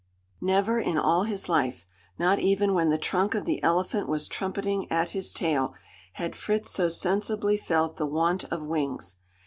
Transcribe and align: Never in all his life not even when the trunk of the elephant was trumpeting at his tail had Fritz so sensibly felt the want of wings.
Never 0.41 0.79
in 0.79 0.97
all 0.97 1.25
his 1.25 1.47
life 1.47 1.85
not 2.17 2.39
even 2.39 2.73
when 2.73 2.89
the 2.89 2.97
trunk 2.97 3.35
of 3.35 3.45
the 3.45 3.61
elephant 3.61 4.09
was 4.09 4.27
trumpeting 4.27 4.91
at 4.91 5.11
his 5.11 5.31
tail 5.31 5.75
had 6.13 6.35
Fritz 6.35 6.71
so 6.71 6.89
sensibly 6.89 7.55
felt 7.55 7.97
the 7.97 8.07
want 8.07 8.45
of 8.45 8.63
wings. 8.63 9.17